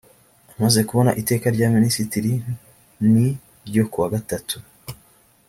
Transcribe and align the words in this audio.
amaze 0.55 0.79
kubona 0.87 1.11
iteka 1.21 1.47
rya 1.55 1.67
minisitiri 1.75 2.31
n 3.11 3.13
ryo 3.67 3.83
kuwa 3.91 4.07
gatatu 4.15 4.57